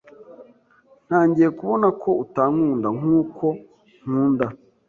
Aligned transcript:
Ntangiye 1.07 1.49
kubona 1.59 1.87
ko 2.01 2.09
utankunda 2.23 2.87
nkuko 2.97 3.45
nkunda. 4.07 4.45